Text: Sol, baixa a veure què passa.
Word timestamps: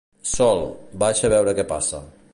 Sol, 0.29 0.63
baixa 1.05 1.29
a 1.29 1.33
veure 1.37 1.57
què 1.61 1.71
passa. 1.75 2.03